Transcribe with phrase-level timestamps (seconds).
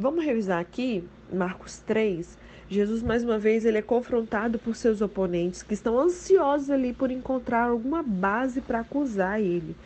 [0.00, 2.38] Vamos revisar aqui Marcos 3.
[2.70, 7.10] Jesus mais uma vez ele é confrontado por seus oponentes que estão ansiosos ali por
[7.10, 9.76] encontrar alguma base para acusar ele.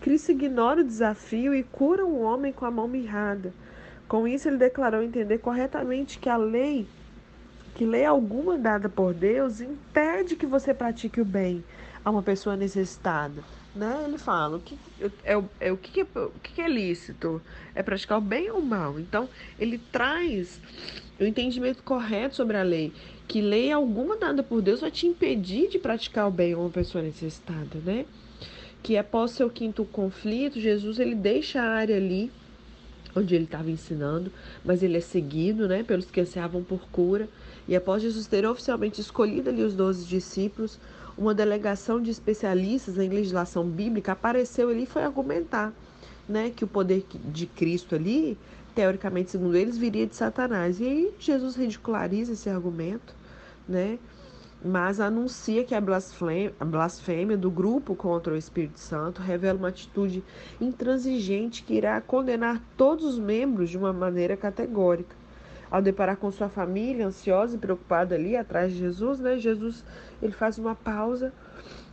[0.00, 3.54] Cristo ignora o desafio e cura um homem com a mão mirrada.
[4.08, 6.84] Com isso ele declarou entender corretamente que a lei
[7.76, 11.62] que lei alguma dada por Deus impede que você pratique o bem
[12.04, 13.40] a uma pessoa necessitada
[13.74, 14.04] né?
[14.06, 14.78] Ele fala o que
[15.24, 17.40] é, é o que é, o que é lícito,
[17.74, 18.98] é praticar o bem ou o mal.
[18.98, 20.60] Então ele traz
[21.18, 22.92] o entendimento correto sobre a lei,
[23.28, 26.70] que lei alguma dada por Deus vai te impedir de praticar o bem a uma
[26.70, 28.06] pessoa necessitada, né?
[28.82, 32.32] Que após seu quinto conflito, Jesus ele deixa a área ali
[33.14, 34.32] onde ele estava ensinando,
[34.64, 37.28] mas ele é seguido, né, pelos que ansiavam por cura.
[37.66, 40.78] E após Jesus ter oficialmente escolhido ali os doze discípulos,
[41.20, 45.70] uma delegação de especialistas em legislação bíblica apareceu ali e foi argumentar
[46.26, 48.38] né, que o poder de Cristo ali,
[48.74, 50.80] teoricamente, segundo eles, viria de Satanás.
[50.80, 53.14] E aí Jesus ridiculariza esse argumento,
[53.68, 53.98] né?
[54.64, 59.68] mas anuncia que a blasfêmia, a blasfêmia do grupo contra o Espírito Santo revela uma
[59.68, 60.24] atitude
[60.58, 65.19] intransigente que irá condenar todos os membros de uma maneira categórica
[65.70, 69.38] ao deparar com sua família, ansiosa e preocupada ali atrás de Jesus, né?
[69.38, 69.84] Jesus
[70.20, 71.32] ele faz uma pausa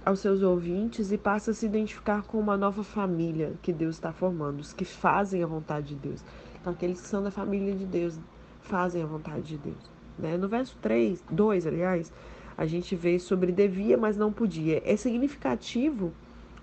[0.06, 4.12] aos seus ouvintes e passa a se identificar com uma nova família que Deus está
[4.12, 6.24] formando, os que fazem a vontade de Deus.
[6.60, 8.18] Então, aqueles que são da família de Deus
[8.62, 9.92] fazem a vontade de Deus.
[10.18, 10.38] Né?
[10.38, 12.12] No verso 3, 2, aliás,
[12.58, 14.82] a gente vê sobre devia, mas não podia.
[14.86, 16.12] É significativo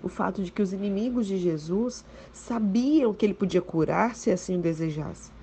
[0.03, 4.57] o fato de que os inimigos de Jesus sabiam que ele podia curar se assim
[4.57, 5.34] o desejasse.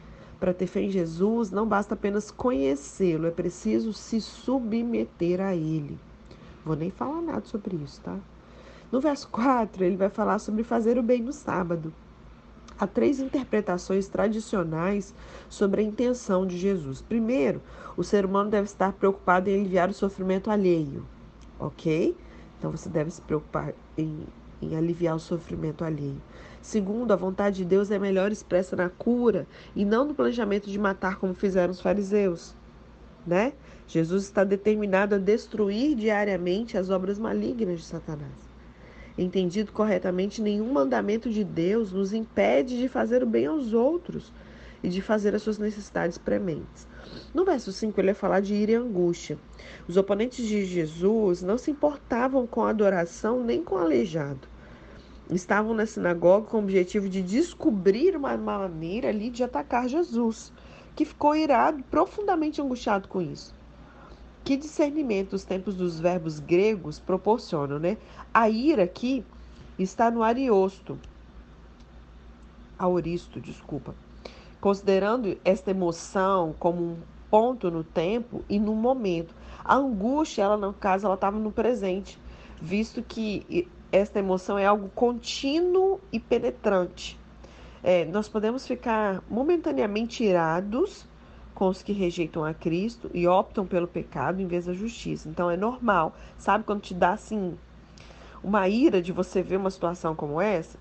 [0.42, 5.96] Para ter fé em Jesus, não basta apenas conhecê-lo, é preciso se submeter a ele.
[6.64, 8.18] Vou nem falar nada sobre isso, tá?
[8.90, 11.94] No verso 4, ele vai falar sobre fazer o bem no sábado.
[12.76, 15.14] Há três interpretações tradicionais
[15.48, 17.00] sobre a intenção de Jesus.
[17.00, 17.62] Primeiro,
[17.96, 21.06] o ser humano deve estar preocupado em aliviar o sofrimento alheio,
[21.56, 22.16] ok?
[22.58, 24.26] Então você deve se preocupar em,
[24.62, 26.20] em aliviar o sofrimento alheio.
[26.62, 30.78] Segundo, a vontade de Deus é melhor expressa na cura e não no planejamento de
[30.78, 32.54] matar como fizeram os fariseus,
[33.26, 33.52] né?
[33.88, 38.52] Jesus está determinado a destruir diariamente as obras malignas de Satanás.
[39.18, 44.32] Entendido corretamente, nenhum mandamento de Deus nos impede de fazer o bem aos outros
[44.84, 46.86] e de fazer as suas necessidades prementes.
[47.34, 49.36] No verso 5, ele vai falar de ira e angústia.
[49.88, 54.51] Os oponentes de Jesus não se importavam com a adoração nem com o aleijado
[55.34, 60.52] estavam na sinagoga com o objetivo de descobrir uma maneira ali de atacar Jesus,
[60.94, 63.54] que ficou irado, profundamente angustiado com isso.
[64.44, 67.96] Que discernimento os tempos dos verbos gregos proporcionam, né?
[68.34, 69.24] A ira aqui
[69.78, 70.98] está no ariosto,
[72.78, 73.94] aoristo, desculpa.
[74.60, 76.96] Considerando esta emoção como um
[77.30, 79.34] ponto no tempo e no momento.
[79.64, 82.18] A angústia, ela no caso, ela estava no presente,
[82.60, 87.20] visto que esta emoção é algo contínuo e penetrante.
[87.82, 91.06] É, nós podemos ficar momentaneamente irados
[91.54, 95.28] com os que rejeitam a Cristo e optam pelo pecado em vez da justiça.
[95.28, 96.14] Então é normal.
[96.38, 97.56] Sabe quando te dá assim
[98.42, 100.78] uma ira de você ver uma situação como essa?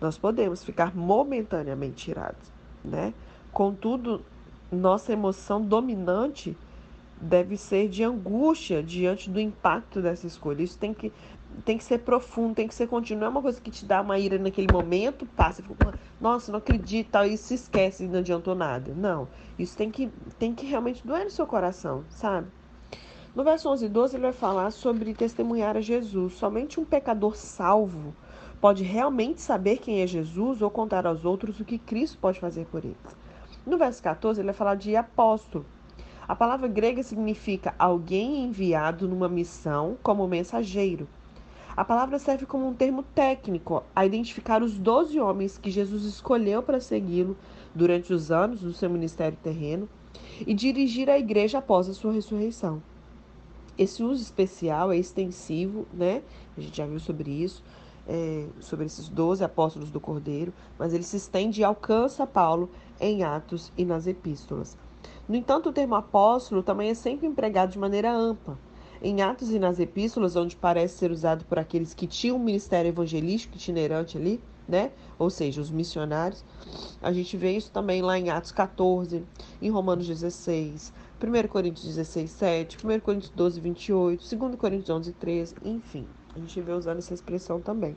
[0.00, 2.52] Nós podemos ficar momentaneamente irados,
[2.84, 3.14] né?
[3.50, 4.22] Contudo,
[4.70, 6.54] nossa emoção dominante
[7.20, 10.62] deve ser de angústia diante do impacto dessa escolha.
[10.62, 11.10] Isso tem que
[11.64, 13.20] tem que ser profundo, tem que ser contínuo.
[13.20, 16.58] Não é uma coisa que te dá uma ira naquele momento, passa, fica, nossa, não
[16.58, 18.94] acredito, tal, e se esquece e não adiantou nada.
[18.94, 22.48] Não, isso tem que, tem que realmente doer no seu coração, sabe?
[23.34, 26.34] No verso 11 e 12 ele vai falar sobre testemunhar a Jesus.
[26.34, 28.14] Somente um pecador salvo
[28.60, 32.64] pode realmente saber quem é Jesus ou contar aos outros o que Cristo pode fazer
[32.66, 32.96] por eles.
[33.66, 35.66] No verso 14 ele vai falar de apóstolo.
[36.26, 41.06] A palavra grega significa alguém enviado numa missão como mensageiro.
[41.76, 46.62] A palavra serve como um termo técnico a identificar os doze homens que Jesus escolheu
[46.62, 47.36] para segui-lo
[47.74, 49.86] durante os anos do seu ministério terreno
[50.46, 52.82] e dirigir a igreja após a sua ressurreição.
[53.76, 56.22] Esse uso especial é extensivo, né?
[56.56, 57.62] A gente já viu sobre isso,
[58.08, 63.22] é, sobre esses doze apóstolos do Cordeiro, mas ele se estende e alcança Paulo em
[63.22, 64.78] Atos e nas epístolas.
[65.28, 68.56] No entanto, o termo apóstolo também é sempre empregado de maneira ampla.
[69.08, 72.88] Em Atos e nas epístolas, onde parece ser usado por aqueles que tinham um ministério
[72.88, 74.90] evangelístico itinerante ali, né?
[75.16, 76.44] Ou seja, os missionários.
[77.00, 79.22] A gente vê isso também lá em Atos 14,
[79.62, 80.92] em Romanos 16,
[81.22, 86.04] 1 Coríntios 16, 7, 1 Coríntios 12, 28, 2 Coríntios 11, 13, enfim.
[86.34, 87.96] A gente vê usando essa expressão também.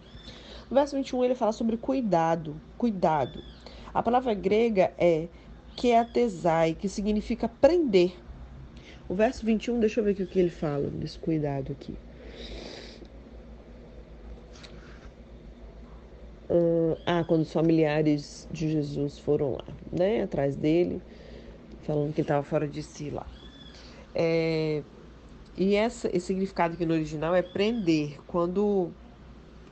[0.69, 3.41] No verso 21 ele fala sobre cuidado, cuidado.
[3.91, 5.27] A palavra grega é
[5.75, 8.13] keatesai, que significa prender.
[9.09, 11.95] O verso 21, deixa eu ver o que ele fala desse cuidado aqui.
[17.09, 21.01] ah, quando os familiares de Jesus foram lá, né, atrás dele,
[21.81, 23.25] falando que ele estava fora de si lá.
[24.13, 24.83] É,
[25.57, 28.91] e essa, esse significado aqui no original é prender, quando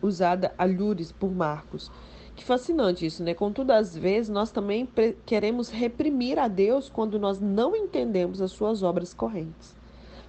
[0.01, 1.91] usada alhures por Marcos.
[2.37, 3.33] Que fascinante isso, né?
[3.33, 4.87] Contudo, às vezes nós também
[5.25, 9.75] queremos reprimir a Deus quando nós não entendemos as suas obras correntes.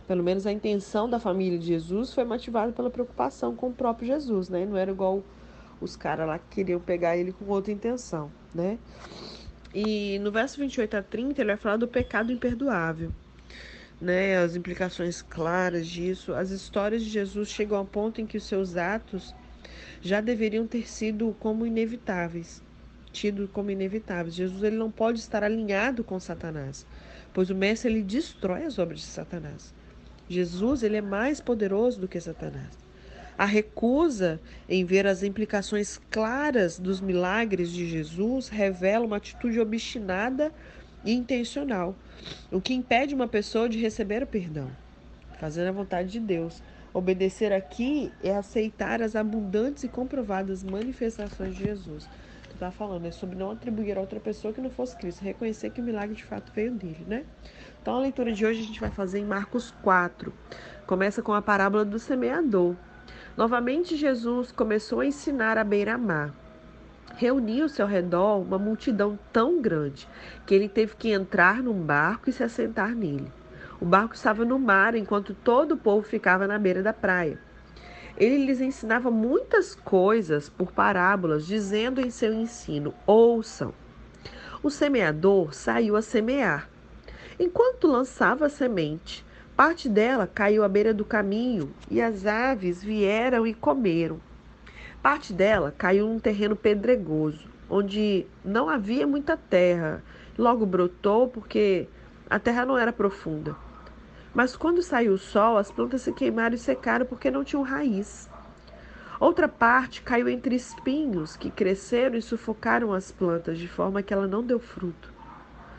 [0.06, 4.08] Pelo menos a intenção da família de Jesus foi motivada pela preocupação com o próprio
[4.08, 4.64] Jesus, né?
[4.64, 5.22] Não era igual
[5.82, 8.78] os caras lá que queriam pegar ele com outra intenção, né?
[9.74, 13.12] E no verso 28 a 30 ele vai falar do pecado imperdoável,
[14.00, 14.38] né?
[14.38, 16.32] As implicações claras disso.
[16.32, 19.34] As histórias de Jesus chegam ao ponto em que os seus atos
[20.00, 22.62] já deveriam ter sido como inevitáveis,
[23.12, 24.34] tido como inevitáveis.
[24.34, 26.86] Jesus ele não pode estar alinhado com Satanás,
[27.32, 29.74] pois o mestre ele destrói as obras de Satanás.
[30.28, 32.76] Jesus ele é mais poderoso do que Satanás.
[33.38, 40.52] A recusa em ver as implicações claras dos milagres de Jesus revela uma atitude obstinada
[41.04, 41.94] e intencional,
[42.50, 44.68] o que impede uma pessoa de receber o perdão,
[45.38, 46.60] fazendo a vontade de Deus.
[46.92, 52.08] Obedecer aqui é aceitar as abundantes e comprovadas manifestações de Jesus.
[52.44, 55.70] Tu está falando é sobre não atribuir a outra pessoa que não fosse Cristo, reconhecer
[55.70, 57.24] que o milagre de fato veio dele, né?
[57.80, 60.32] Então a leitura de hoje a gente vai fazer em Marcos 4.
[60.86, 62.74] Começa com a parábola do semeador.
[63.36, 66.34] Novamente Jesus começou a ensinar à beira-mar.
[67.16, 70.08] Reuniu ao seu redor uma multidão tão grande
[70.46, 73.30] que ele teve que entrar num barco e se assentar nele.
[73.80, 77.38] O barco estava no mar enquanto todo o povo ficava na beira da praia.
[78.16, 83.72] Ele lhes ensinava muitas coisas por parábolas, dizendo em seu ensino: Ouçam.
[84.64, 86.68] O semeador saiu a semear.
[87.38, 89.24] Enquanto lançava a semente,
[89.56, 94.20] parte dela caiu à beira do caminho e as aves vieram e comeram.
[95.00, 100.02] Parte dela caiu num terreno pedregoso, onde não havia muita terra.
[100.36, 101.86] Logo brotou porque
[102.28, 103.67] a terra não era profunda.
[104.34, 108.28] Mas quando saiu o sol, as plantas se queimaram e secaram porque não tinham raiz.
[109.20, 114.28] Outra parte caiu entre espinhos que cresceram e sufocaram as plantas, de forma que ela
[114.28, 115.12] não deu fruto.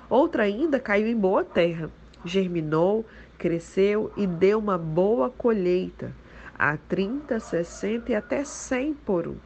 [0.10, 1.90] Outra ainda caiu em boa terra,
[2.26, 3.06] germinou,
[3.38, 6.12] cresceu e deu uma boa colheita,
[6.58, 9.38] a 30, 60 e até 100 por um.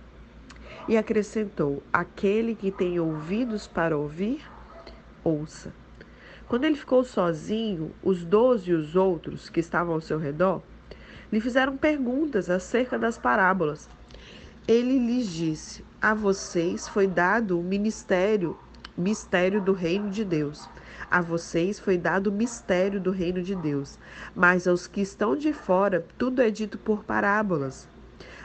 [0.88, 4.42] E acrescentou: Aquele que tem ouvidos para ouvir,
[5.24, 5.72] ouça.
[6.48, 10.62] Quando ele ficou sozinho, os doze e os outros que estavam ao seu redor
[11.32, 13.90] lhe fizeram perguntas acerca das parábolas.
[14.68, 18.58] Ele lhes disse: A vocês foi dado o ministério,
[18.96, 20.70] mistério do reino de Deus.
[21.10, 23.98] A vocês foi dado o mistério do reino de Deus.
[24.36, 27.88] Mas aos que estão de fora, tudo é dito por parábolas,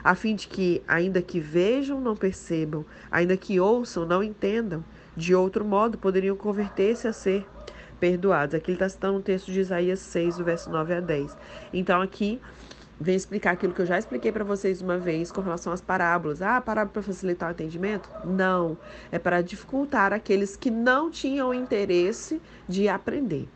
[0.02, 4.84] a fim de que, ainda que vejam, não percebam, ainda que ouçam, não entendam.
[5.16, 7.46] De outro modo, poderiam converter-se a ser
[7.98, 8.54] perdoados.
[8.54, 11.36] Aqui ele está citando um texto de Isaías 6, do verso 9 a 10.
[11.72, 12.40] Então, aqui
[13.00, 16.42] vem explicar aquilo que eu já expliquei para vocês uma vez com relação às parábolas.
[16.42, 18.08] Ah, parábola para facilitar o atendimento?
[18.24, 18.76] Não.
[19.12, 23.48] É para dificultar aqueles que não tinham interesse de aprender.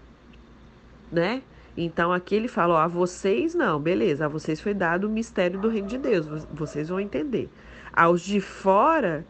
[1.10, 1.42] Né?
[1.76, 5.60] Então aqui ele fala: ó, a vocês não, beleza, a vocês foi dado o mistério
[5.60, 7.50] do reino de Deus, vocês vão entender.
[7.92, 9.24] Aos de fora,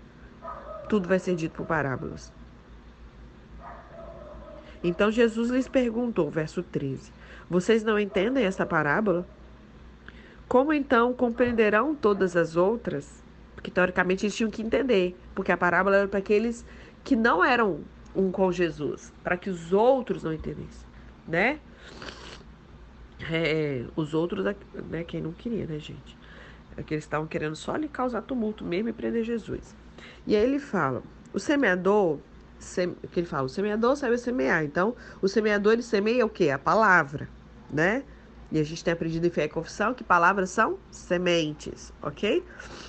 [0.89, 2.33] tudo vai ser dito por parábolas.
[4.83, 7.13] Então Jesus lhes perguntou, verso 13:
[7.49, 9.27] Vocês não entendem essa parábola?
[10.49, 13.23] Como então compreenderão todas as outras?
[13.55, 16.67] Porque teoricamente eles tinham que entender, porque a parábola era para aqueles
[17.05, 17.81] que não eram
[18.15, 20.87] um com Jesus, para que os outros não entendessem,
[21.27, 21.59] né?
[23.31, 26.19] É, os outros, né, quem não queria, né, gente?
[26.77, 29.77] É que eles estavam querendo só lhe causar tumulto mesmo e prender Jesus.
[30.27, 32.19] E aí ele fala: o semeador
[33.11, 34.65] que ele fala, o semeador sabe semear.
[34.65, 36.51] Então, o semeador ele semeia o quê?
[36.51, 37.29] A palavra,
[37.71, 38.05] né?
[38.51, 42.45] E a gente tem aprendido em fé e confissão que palavras são sementes, ok?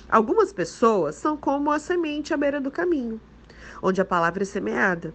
[0.08, 3.18] Algumas pessoas são como a semente à beira do caminho,
[3.82, 5.14] onde a palavra é semeada.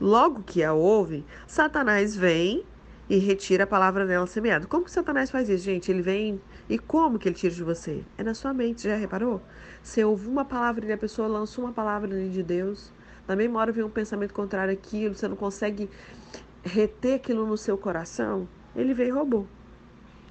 [0.00, 2.64] Logo que a ouvem, Satanás vem
[3.10, 4.66] e retira a palavra dela semeada.
[4.66, 5.90] Como que Satanás faz isso, gente?
[5.90, 8.04] Ele vem e como que ele tira de você?
[8.16, 9.42] É na sua mente, já reparou?
[9.82, 12.92] Você ouve uma palavra e a pessoa lança uma palavra de Deus
[13.28, 15.88] na mesma hora vem um pensamento contrário àquilo, você não consegue
[16.64, 19.46] reter aquilo no seu coração, ele veio e roubou.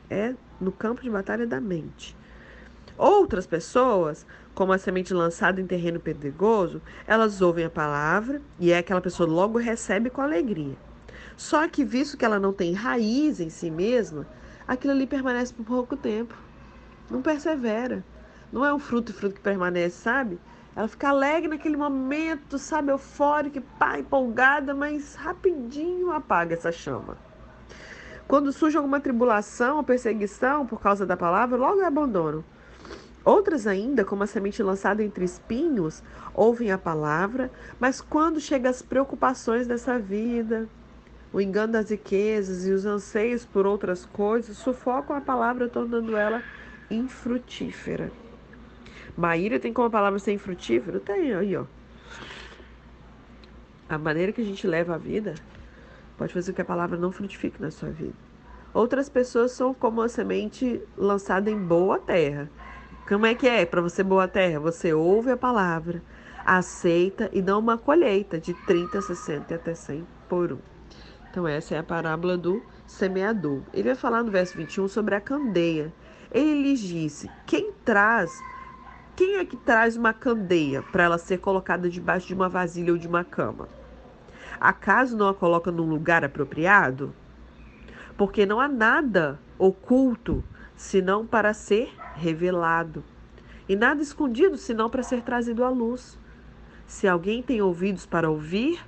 [0.10, 2.18] É no campo de batalha da mente.
[2.98, 4.26] Outras pessoas,
[4.56, 9.30] como a semente lançada em terreno pedregoso, elas ouvem a palavra e é aquela pessoa
[9.30, 10.76] logo recebe com alegria.
[11.36, 14.26] Só que, visto que ela não tem raiz em si mesma,
[14.68, 16.36] aquilo ali permanece por pouco tempo.
[17.12, 18.04] Não persevera.
[18.52, 20.40] Não é um fruto e fruto que permanece, sabe?
[20.78, 27.18] Ela fica alegre naquele momento, sabe, eufórica, pá, empolgada, mas rapidinho apaga essa chama.
[28.28, 32.44] Quando surge alguma tribulação ou perseguição por causa da palavra, logo abandonam.
[33.26, 38.84] Outras ainda, como a semente lançada entre espinhos, ouvem a palavra, mas quando chegam as
[38.84, 40.70] preocupações dessa vida,
[41.34, 46.44] o engano das riquezas e os anseios por outras coisas, sufocam a palavra, tornando ela
[46.92, 48.12] infrutífera.
[49.18, 51.00] Maíra tem como a palavra ser infrutífera?
[51.00, 51.66] Tem aí, ó.
[53.90, 55.34] A maneira que a gente leva a vida
[56.18, 58.16] pode fazer com que a palavra não frutifique na sua vida.
[58.74, 62.50] Outras pessoas são como a semente lançada em boa terra
[63.08, 64.60] como é que é para você boa terra?
[64.60, 66.04] Você ouve a palavra,
[66.46, 70.58] aceita e dá uma colheita de 30, 60 e até 100 por um.
[71.32, 73.62] Então essa é a parábola do semeador.
[73.74, 75.94] Ele vai falar no verso 21 sobre a candeia.
[76.30, 78.30] Ele lhes disse: Quem traz
[79.18, 83.00] quem é que traz uma candeia para ela ser colocada debaixo de uma vasilha ou
[83.00, 83.68] de uma cama?
[84.60, 87.12] Acaso não a coloca num lugar apropriado?
[88.16, 90.44] Porque não há nada oculto
[90.76, 93.04] senão para ser revelado,
[93.68, 96.20] e nada escondido senão para ser trazido à luz.
[96.86, 98.80] Se alguém tem ouvidos para ouvir,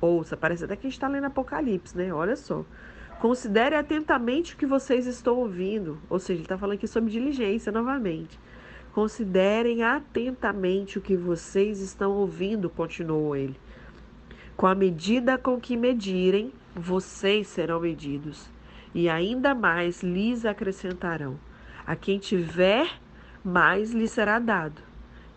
[0.00, 0.36] ouça.
[0.36, 2.12] Parece até que a gente está lendo Apocalipse, né?
[2.12, 2.64] Olha só.
[3.20, 5.98] Considere atentamente o que vocês estão ouvindo.
[6.10, 8.38] Ou seja, ele está falando aqui sobre diligência novamente.
[8.98, 13.54] Considerem atentamente o que vocês estão ouvindo, continuou ele.
[14.56, 18.50] Com a medida com que medirem, vocês serão medidos
[18.92, 21.38] e ainda mais lhes acrescentarão.
[21.86, 22.90] A quem tiver,
[23.44, 24.82] mais lhe será dado.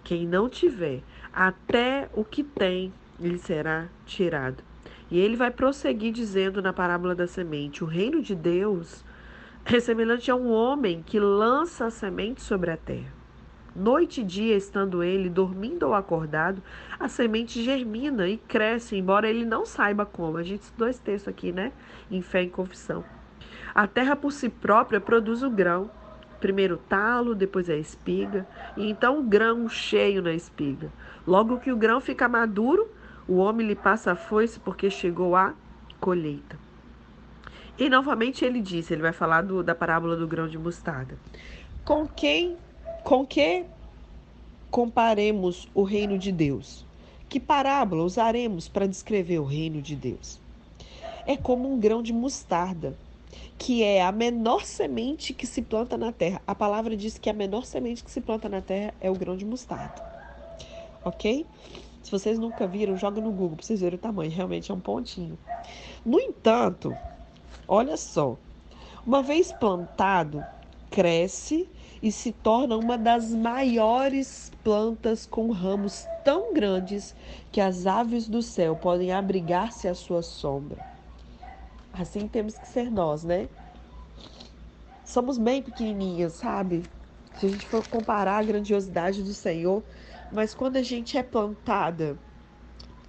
[0.04, 4.64] Quem não tiver, até o que tem lhe será tirado.
[5.12, 9.06] E ele vai prosseguir dizendo na parábola da semente: o reino de Deus
[9.64, 13.21] é semelhante a um homem que lança a semente sobre a terra.
[13.76, 16.62] Noite e dia, estando ele dormindo ou acordado,
[17.00, 20.38] a semente germina e cresce, embora ele não saiba como.
[20.38, 21.72] A gente estudou esse texto aqui, né?
[22.10, 23.04] Em fé e confissão.
[23.74, 25.90] A terra por si própria produz o grão.
[26.42, 30.92] Primeiro o talo, depois a espiga, e então o grão cheio na espiga.
[31.26, 32.90] Logo que o grão fica maduro,
[33.28, 35.54] o homem lhe passa a foice porque chegou a
[36.00, 36.58] colheita.
[37.78, 41.16] E novamente ele disse, ele vai falar do, da parábola do grão de mostarda.
[41.86, 42.58] Com quem,
[43.04, 43.66] com que
[44.70, 46.86] comparemos o reino de Deus?
[47.28, 50.40] Que parábola usaremos para descrever o reino de Deus?
[51.26, 52.96] É como um grão de mostarda
[53.58, 56.42] que é a menor semente que se planta na terra.
[56.48, 59.38] A palavra diz que a menor semente que se planta na terra é o grão
[59.38, 60.04] de mostarda.
[61.06, 61.46] Ok?
[62.02, 64.32] Se vocês nunca viram, joga no Google para vocês verem o tamanho.
[64.32, 65.38] Realmente é um pontinho.
[66.04, 66.92] No entanto,
[67.68, 68.36] olha só.
[69.06, 70.44] Uma vez plantado,
[70.90, 71.70] cresce
[72.02, 77.16] e se torna uma das maiores plantas com ramos tão grandes
[77.52, 80.78] que as aves do céu podem abrigar-se à sua sombra.
[81.94, 83.48] Assim temos que ser nós, né?
[85.06, 86.84] Somos bem pequenininhas, sabe?
[87.38, 89.84] Se a gente for comparar a grandiosidade do Senhor,
[90.32, 92.18] mas quando a gente é plantada,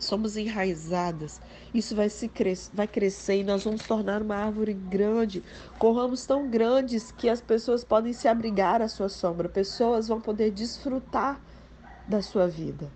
[0.05, 1.41] somos enraizadas,
[1.73, 5.43] isso vai, se cres vai crescer e nós vamos tornar uma árvore grande,
[5.79, 10.21] com ramos tão grandes que as pessoas podem se abrigar à sua sombra, pessoas vão
[10.21, 11.41] poder desfrutar
[12.07, 12.91] da sua vida.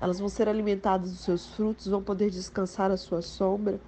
[0.00, 3.80] Elas vão ser alimentadas dos seus frutos, vão poder descansar à sua sombra.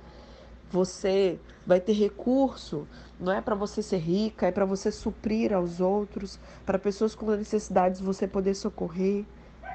[0.71, 2.87] Você vai ter recurso,
[3.19, 7.27] não é para você ser rica, é para você suprir aos outros, para pessoas com
[7.27, 9.25] necessidades você poder socorrer,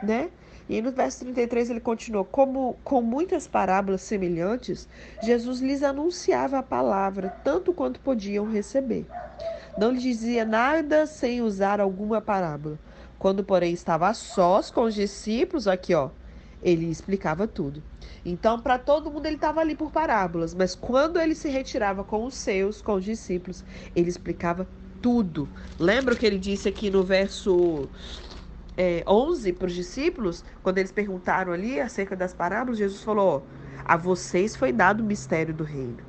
[0.03, 0.29] né?
[0.67, 4.87] E no verso 33 ele continuou: Como com muitas parábolas semelhantes,
[5.21, 9.05] Jesus lhes anunciava a palavra, tanto quanto podiam receber.
[9.77, 12.79] Não lhes dizia nada sem usar alguma parábola.
[13.19, 16.09] Quando, porém, estava a sós com os discípulos, aqui ó,
[16.61, 17.83] ele explicava tudo.
[18.25, 22.25] Então, para todo mundo, ele estava ali por parábolas, mas quando ele se retirava com
[22.25, 23.63] os seus, com os discípulos,
[23.95, 24.67] ele explicava
[25.01, 25.47] tudo.
[25.79, 27.87] Lembra o que ele disse aqui no verso
[28.77, 32.77] é, 11 para os discípulos, quando eles perguntaram ali acerca das parábolas?
[32.77, 33.45] Jesus falou:
[33.83, 35.99] A vocês foi dado o mistério do reino,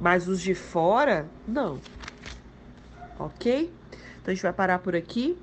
[0.00, 1.78] mas os de fora, não.
[3.18, 3.72] Ok?
[4.20, 5.38] Então a gente vai parar por aqui.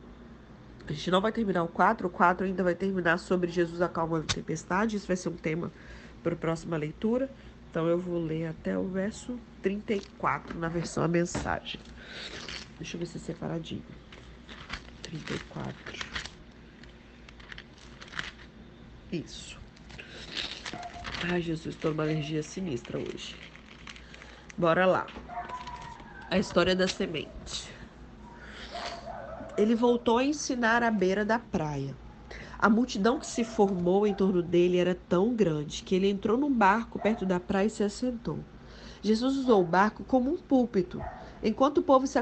[0.88, 4.26] A gente não vai terminar o 4, o 4 ainda vai terminar sobre Jesus acalmando
[4.30, 4.96] a tempestade.
[4.96, 5.72] Isso vai ser um tema
[6.24, 7.30] para a próxima leitura.
[7.70, 11.80] Então eu vou ler até o verso 34 na versão a mensagem.
[12.80, 13.84] Deixa eu ver se é separadinho.
[15.04, 16.19] 34.
[19.12, 19.58] Isso.
[21.32, 23.36] Ai, Jesus, tô numa alergia sinistra hoje.
[24.58, 25.08] Bora lá.
[26.30, 27.72] A história da semente.
[29.58, 31.96] Ele voltou a ensinar à beira da praia.
[32.58, 36.54] A multidão que se formou em torno dele era tão grande que ele entrou num
[36.54, 38.40] barco perto da praia e se assentou.
[39.02, 41.02] Jesus usou o barco como um púlpito,
[41.42, 42.20] enquanto o povo se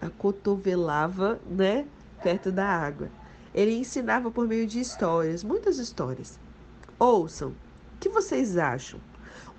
[0.00, 1.86] acotovelava, né,
[2.22, 3.08] perto da água.
[3.54, 6.38] Ele ensinava por meio de histórias, muitas histórias.
[6.98, 8.98] Ouçam, o que vocês acham?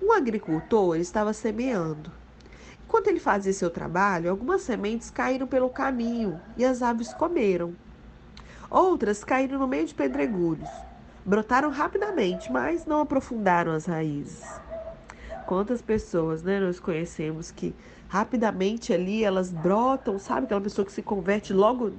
[0.02, 2.10] Um agricultor estava semeando.
[2.84, 7.74] Enquanto ele fazia seu trabalho, algumas sementes caíram pelo caminho e as aves comeram.
[8.70, 10.68] Outras caíram no meio de pedregulhos.
[11.24, 14.44] Brotaram rapidamente, mas não aprofundaram as raízes.
[15.46, 17.74] Quantas pessoas né, nós conhecemos que
[18.08, 20.44] rapidamente ali elas brotam, sabe?
[20.44, 21.92] Aquela pessoa que se converte logo,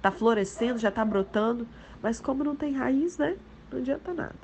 [0.00, 1.68] está florescendo, já está brotando,
[2.02, 3.36] mas como não tem raiz, né?
[3.70, 4.34] Não adianta nada.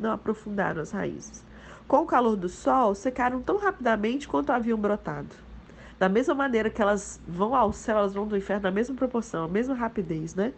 [0.00, 1.44] Não aprofundaram as raízes.
[1.86, 5.28] Com o calor do sol, secaram tão rapidamente quanto haviam brotado.
[5.98, 9.44] Da mesma maneira que elas vão ao céu, elas vão do inferno na mesma proporção,
[9.44, 10.54] a mesma rapidez, né?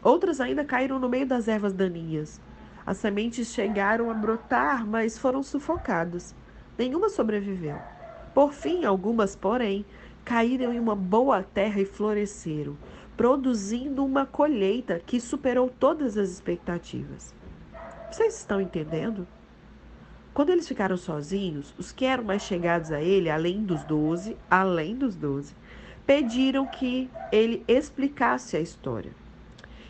[0.00, 2.40] Outras ainda caíram no meio das ervas daninhas.
[2.86, 6.34] As sementes chegaram a brotar, mas foram sufocadas.
[6.78, 7.76] Nenhuma sobreviveu.
[8.32, 9.84] Por fim, algumas, porém,
[10.24, 12.76] caíram em uma boa terra e floresceram,
[13.18, 17.34] produzindo uma colheita que superou todas as expectativas.
[18.08, 19.26] Vocês estão entendendo?
[20.32, 24.94] Quando eles ficaram sozinhos, os que eram mais chegados a ele, além dos doze, além
[24.94, 25.52] dos doze,
[26.06, 29.10] pediram que ele explicasse a história.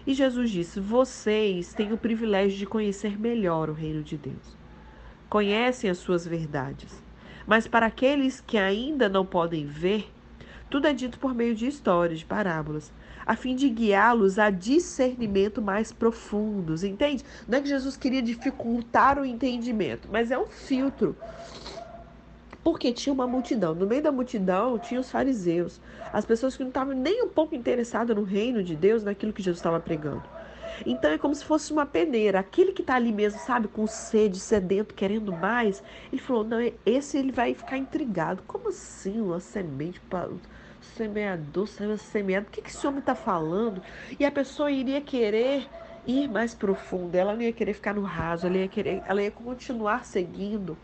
[0.06, 4.56] E Jesus disse: Vocês têm o privilégio de conhecer melhor o reino de Deus.
[5.28, 7.02] Conhecem as suas verdades.
[7.46, 10.10] Mas para aqueles que ainda não podem ver,
[10.70, 12.90] tudo é dito por meio de histórias, de parábolas,
[13.28, 17.22] a fim de guiá-los a discernimento mais profundos, entende?
[17.46, 21.14] Não é que Jesus queria dificultar o entendimento, mas é um filtro
[22.64, 23.74] porque tinha uma multidão.
[23.74, 25.80] No meio da multidão tinha os fariseus,
[26.12, 29.42] as pessoas que não estavam nem um pouco interessadas no reino de Deus, naquilo que
[29.42, 30.22] Jesus estava pregando.
[30.86, 32.38] Então é como se fosse uma peneira.
[32.38, 37.18] Aquele que está ali mesmo, sabe, com sede, sedento, querendo mais, ele falou: não, esse
[37.18, 38.42] ele vai ficar intrigado.
[38.46, 40.00] Como assim uma semente
[40.96, 41.66] semeador,
[41.98, 42.46] semeado?
[42.48, 43.82] O que, que esse homem está falando?
[44.18, 45.68] E a pessoa iria querer
[46.06, 49.30] ir mais profundo, ela não ia querer ficar no raso, ela ia querer, ela ia
[49.30, 50.76] continuar seguindo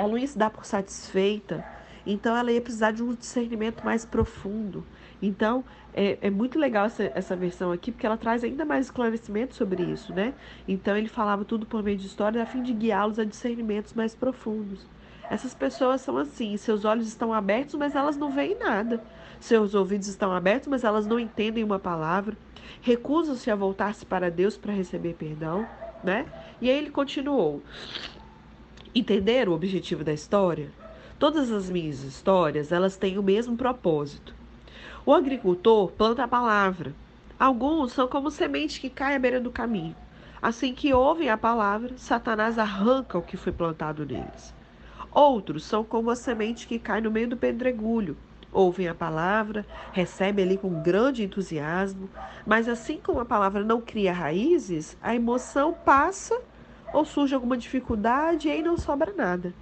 [0.00, 1.62] ela não ia se dar por satisfeita,
[2.06, 4.84] então ela ia precisar de um discernimento mais profundo.
[5.20, 9.54] Então, é, é muito legal essa, essa versão aqui, porque ela traz ainda mais esclarecimento
[9.54, 10.32] sobre isso, né?
[10.66, 14.14] Então, ele falava tudo por meio de histórias a fim de guiá-los a discernimentos mais
[14.14, 14.86] profundos.
[15.30, 19.00] Essas pessoas são assim, seus olhos estão abertos, mas elas não veem nada.
[19.38, 22.36] Seus ouvidos estão abertos, mas elas não entendem uma palavra.
[22.82, 25.68] Recusam-se a voltar-se para Deus para receber perdão,
[26.02, 26.26] né?
[26.60, 27.62] E aí ele continuou:
[28.92, 30.72] Entender o objetivo da história?
[31.16, 34.34] Todas as minhas histórias, elas têm o mesmo propósito.
[35.06, 36.92] O agricultor planta a palavra.
[37.38, 39.94] Alguns são como semente que cai à beira do caminho.
[40.42, 44.59] Assim que ouvem a palavra, Satanás arranca o que foi plantado neles.
[45.12, 48.16] Outros são como a semente que cai no meio do pedregulho.
[48.52, 52.08] Ouvem a palavra, recebem ali com grande entusiasmo,
[52.46, 56.36] mas assim como a palavra não cria raízes, a emoção passa
[56.92, 59.54] ou surge alguma dificuldade e aí não sobra nada.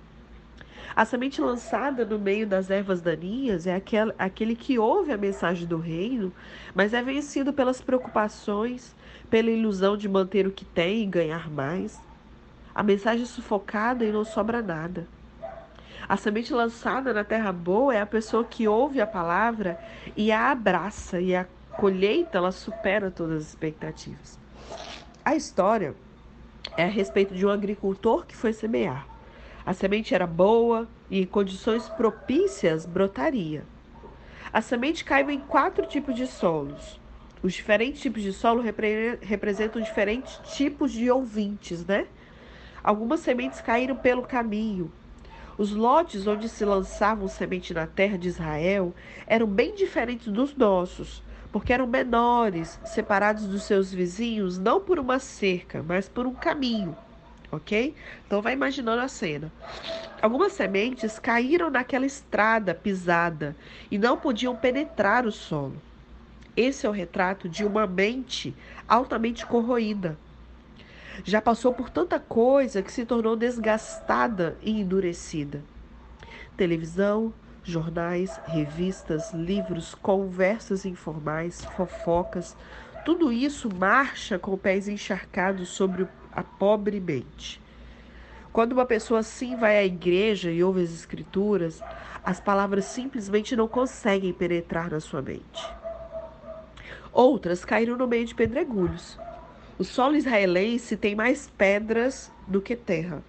[0.96, 5.66] A semente lançada no meio das ervas daninhas é aquele, aquele que ouve a mensagem
[5.66, 6.32] do reino,
[6.74, 8.96] mas é vencido pelas preocupações,
[9.30, 12.00] pela ilusão de manter o que tem e ganhar mais.
[12.74, 15.17] A mensagem é sufocada e não sobra nada.
[16.06, 19.78] A semente lançada na terra boa é a pessoa que ouve a palavra
[20.16, 24.38] e a abraça, e a colheita ela supera todas as expectativas.
[25.24, 25.94] A história
[26.76, 29.06] é a respeito de um agricultor que foi semear.
[29.64, 33.64] A semente era boa e em condições propícias brotaria.
[34.52, 36.98] A semente caiu em quatro tipos de solos.
[37.42, 42.06] Os diferentes tipos de solo repre representam diferentes tipos de ouvintes, né?
[42.82, 44.90] Algumas sementes caíram pelo caminho.
[45.59, 48.94] Os lotes onde se lançavam semente na terra de Israel
[49.27, 55.18] eram bem diferentes dos nossos porque eram menores, separados dos seus vizinhos, não por uma
[55.18, 56.97] cerca, mas por um caminho.
[57.51, 57.94] Ok?
[58.27, 59.51] Então vai imaginando a cena.
[60.21, 63.57] Algumas sementes caíram naquela estrada pisada
[63.90, 65.81] e não podiam penetrar o solo.
[66.55, 68.55] Esse é o retrato de uma mente
[68.87, 70.18] altamente corroída.
[71.24, 75.62] Já passou por tanta coisa que se tornou desgastada e endurecida.
[76.57, 82.57] Televisão, jornais, revistas, livros, conversas informais, fofocas,
[83.04, 87.61] tudo isso marcha com pés encharcados sobre a pobre mente.
[88.52, 91.83] Quando uma pessoa assim vai à igreja e ouve as escrituras,
[92.24, 95.78] as palavras simplesmente não conseguem penetrar na sua mente.
[97.12, 99.18] Outras caíram no meio de pedregulhos.
[99.79, 103.23] O solo israelense tem mais pedras do que terra.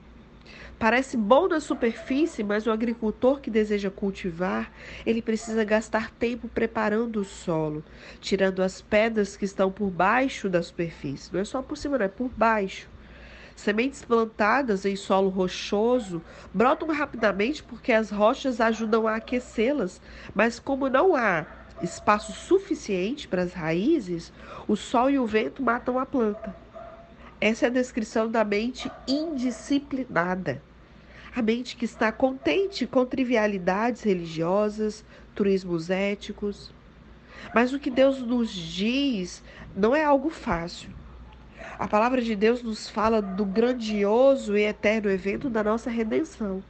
[0.80, 4.72] Parece bom na superfície, mas o agricultor que deseja cultivar,
[5.06, 7.84] ele precisa gastar tempo preparando o solo,
[8.20, 11.32] tirando as pedras que estão por baixo da superfície.
[11.32, 12.90] Não é só por cima, não é por baixo.
[13.56, 16.20] Sementes plantadas em solo rochoso
[16.52, 20.02] brotam rapidamente porque as rochas ajudam a aquecê-las,
[20.34, 21.46] mas como não há
[21.82, 24.32] espaço suficiente para as raízes,
[24.68, 26.56] o sol e o vento matam a planta.
[27.42, 30.62] Essa é a descrição da mente indisciplinada.
[31.34, 36.74] A mente que está contente com trivialidades religiosas, turismos éticos.
[37.54, 39.42] Mas o que Deus nos diz
[39.76, 40.90] não é algo fácil.
[41.78, 46.62] A palavra de Deus nos fala do grandioso e eterno evento da nossa redenção.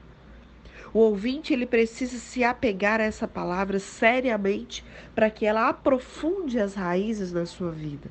[0.91, 6.73] O ouvinte ele precisa se apegar a essa palavra seriamente para que ela aprofunde as
[6.73, 8.09] raízes na sua vida.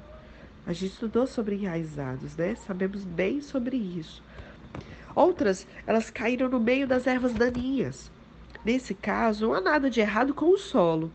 [0.64, 2.54] A gente estudou sobre enraizados, né?
[2.54, 4.22] Sabemos bem sobre isso.
[5.14, 8.12] Outras, elas caíram no meio das ervas daninhas.
[8.64, 11.10] Nesse caso, não há nada de errado com o solo.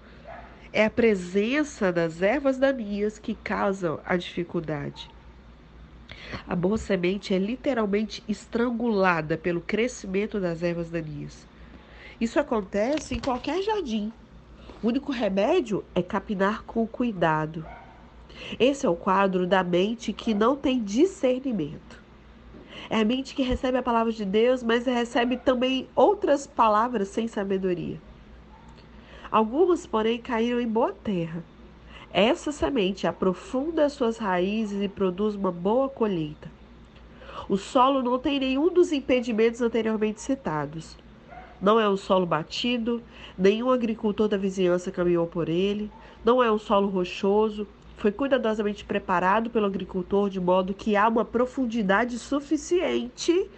[0.73, 5.09] É a presença das ervas daninhas que causam a dificuldade.
[6.47, 11.52] A boa semente é literalmente estrangulada pelo crescimento das ervas daninhas.
[12.23, 14.09] Isso acontece em qualquer jardim.
[14.81, 17.65] O único remédio é capinar com cuidado.
[18.57, 22.01] Esse é o quadro da mente que não tem discernimento.
[22.89, 27.27] É a mente que recebe a palavra de Deus, mas recebe também outras palavras sem
[27.27, 28.01] sabedoria.
[29.29, 31.43] Algumas, porém, caíram em boa terra
[32.13, 36.47] essa semente aprofunda as suas raízes e produz uma boa colheita.
[37.49, 40.95] O solo não tem nenhum dos impedimentos anteriormente citados.
[41.63, 43.01] Não é um solo batido,
[43.37, 45.89] nenhum agricultor da vizinhança caminhou por ele,
[46.21, 51.23] não é um solo rochoso, foi cuidadosamente preparado pelo agricultor de modo que há uma
[51.23, 53.49] profundidade suficiente.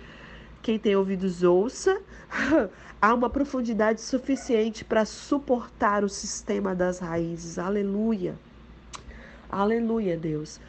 [0.62, 2.00] Quem tem ouvidos ouça,
[3.02, 7.58] há uma profundidade suficiente para suportar o sistema das raízes.
[7.58, 8.36] Aleluia.
[9.50, 10.60] Aleluia, Deus.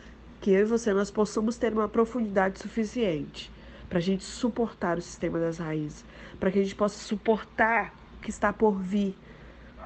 [0.40, 3.54] Que eu e você nós possamos ter uma profundidade suficiente
[3.88, 6.04] para a gente suportar o sistema das raízes,
[6.38, 9.16] para que a gente possa suportar o que está por vir.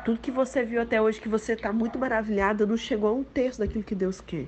[0.05, 3.23] Tudo que você viu até hoje, que você está muito maravilhada, não chegou a um
[3.23, 4.47] terço daquilo que Deus quer.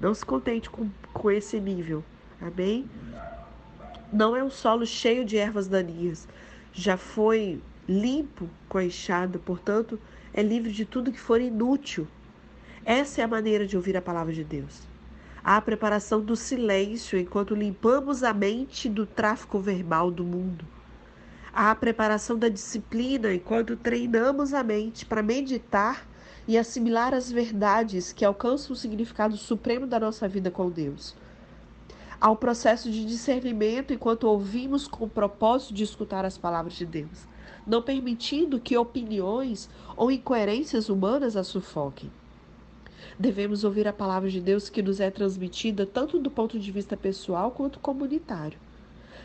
[0.00, 2.04] Não se contente com, com esse nível.
[2.40, 2.88] Amém?
[4.12, 6.28] Não é um solo cheio de ervas daninhas.
[6.72, 9.98] Já foi limpo com a enxada, portanto,
[10.34, 12.06] é livre de tudo que for inútil
[12.86, 14.82] essa é a maneira de ouvir a palavra de Deus.
[15.48, 20.64] A preparação do silêncio enquanto limpamos a mente do tráfico verbal do mundo.
[21.52, 26.04] Há a preparação da disciplina enquanto treinamos a mente para meditar
[26.48, 31.14] e assimilar as verdades que alcançam o significado supremo da nossa vida com Deus.
[32.20, 36.84] Há o processo de discernimento enquanto ouvimos com o propósito de escutar as palavras de
[36.84, 37.24] Deus,
[37.64, 42.10] não permitindo que opiniões ou incoerências humanas a sufoquem.
[43.18, 46.96] Devemos ouvir a palavra de Deus que nos é transmitida tanto do ponto de vista
[46.96, 48.58] pessoal quanto comunitário.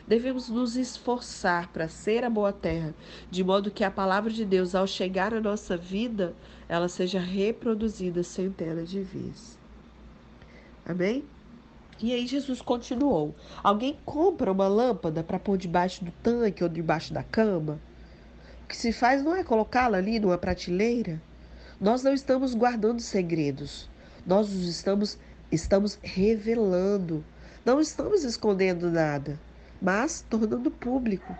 [0.07, 2.93] Devemos nos esforçar para ser a boa terra,
[3.29, 6.33] de modo que a palavra de Deus, ao chegar à nossa vida,
[6.67, 9.57] ela seja reproduzida centenas de vezes.
[10.85, 11.23] Amém?
[12.01, 17.13] E aí Jesus continuou: Alguém compra uma lâmpada para pôr debaixo do tanque ou debaixo
[17.13, 17.79] da cama?
[18.63, 21.21] O que se faz não é colocá-la ali numa prateleira?
[21.81, 23.89] Nós não estamos guardando segredos,
[24.23, 25.17] nós os estamos,
[25.51, 27.25] estamos revelando.
[27.65, 29.39] Não estamos escondendo nada,
[29.81, 31.35] mas tornando público.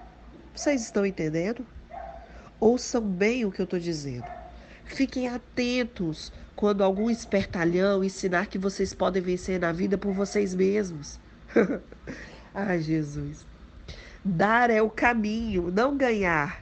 [0.56, 1.64] Vocês estão entendendo?
[2.60, 4.26] Ouçam bem o que eu estou dizendo.
[4.84, 11.20] Fiquem atentos quando algum espertalhão ensinar que vocês podem vencer na vida por vocês mesmos.
[12.52, 13.46] Ai, Jesus.
[14.26, 16.61] Dar é o caminho, não ganhar.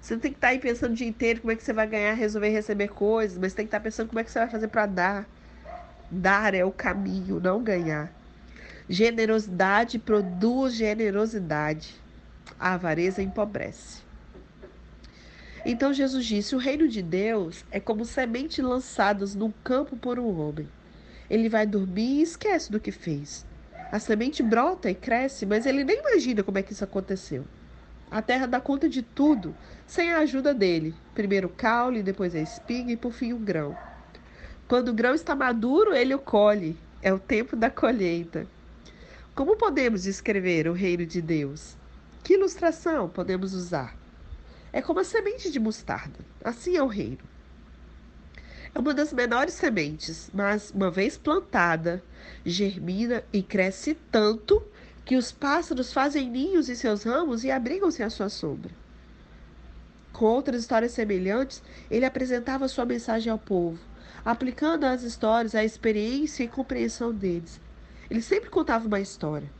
[0.00, 1.72] Você não tem que estar tá aí pensando o dia inteiro como é que você
[1.72, 4.38] vai ganhar, resolver receber coisas, mas tem que estar tá pensando como é que você
[4.38, 5.28] vai fazer para dar.
[6.10, 8.10] Dar é o caminho, não ganhar.
[8.88, 11.94] Generosidade produz generosidade.
[12.58, 14.02] A avareza empobrece.
[15.64, 20.40] Então Jesus disse: O reino de Deus é como sementes lançadas num campo por um
[20.40, 20.68] homem.
[21.28, 23.46] Ele vai dormir e esquece do que fez.
[23.92, 27.44] A semente brota e cresce, mas ele nem imagina como é que isso aconteceu.
[28.10, 29.54] A terra dá conta de tudo,
[29.86, 30.94] sem a ajuda dele.
[31.14, 33.76] Primeiro o caule, depois a espiga e por fim o grão.
[34.66, 36.76] Quando o grão está maduro, ele o colhe.
[37.00, 38.46] É o tempo da colheita.
[39.34, 41.76] Como podemos descrever o reino de Deus?
[42.22, 43.96] Que ilustração podemos usar?
[44.72, 46.18] É como a semente de mostarda.
[46.44, 47.30] Assim é o reino.
[48.74, 52.02] É uma das menores sementes, mas uma vez plantada,
[52.44, 54.62] germina e cresce tanto
[55.10, 58.70] que os pássaros fazem ninhos em seus ramos e abrigam-se à sua sombra.
[60.12, 63.80] Com outras histórias semelhantes, ele apresentava sua mensagem ao povo,
[64.24, 67.60] aplicando às histórias a experiência e compreensão deles.
[68.08, 69.50] Ele sempre contava uma história.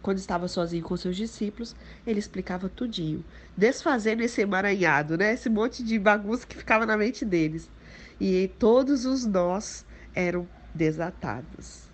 [0.00, 1.74] Quando estava sozinho com seus discípulos,
[2.06, 3.24] ele explicava tudinho,
[3.56, 5.34] desfazendo esse emaranhado, né?
[5.34, 7.68] Esse monte de bagunça que ficava na mente deles.
[8.20, 11.89] E todos os nós eram desatados.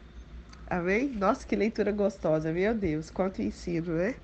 [0.67, 1.13] Amém?
[1.13, 4.21] Nossa, que leitura gostosa, meu Deus, quanto ensino, né?